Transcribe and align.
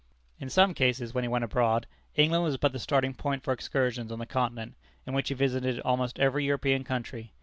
In 0.39 0.49
some 0.49 0.73
cases 0.73 1.13
when 1.13 1.23
he 1.23 1.27
went 1.27 1.43
abroad, 1.43 1.85
England 2.15 2.43
was 2.43 2.57
but 2.57 2.71
the 2.71 2.79
starting 2.79 3.13
point 3.13 3.43
for 3.43 3.53
excursions 3.53 4.11
on 4.11 4.17
the 4.17 4.25
Continent, 4.25 4.73
in 5.05 5.13
which 5.13 5.27
he 5.29 5.35
visited 5.35 5.79
almost 5.81 6.17
every 6.17 6.43
European 6.43 6.83
country. 6.83 7.33